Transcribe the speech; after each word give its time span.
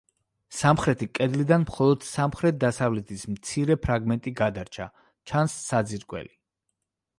სამხრეთი 0.59 1.07
კედლიდან 1.19 1.65
მხოლოდ 1.65 2.07
სამხრეთ-დასავლეთის 2.11 3.27
მცირე 3.35 3.77
ფრაგმენტი 3.85 4.35
გადარჩა; 4.43 4.91
ჩანს 5.33 5.63
საძირკველი. 5.69 6.37